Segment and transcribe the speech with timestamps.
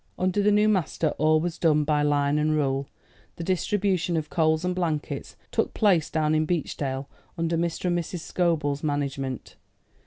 [0.17, 2.89] Under the new master all was done by line and rule.
[3.35, 7.85] The distribution of coals and blankets took place down in Beechdale under Mr.
[7.85, 8.21] and Mrs.
[8.21, 9.57] Scobel's management.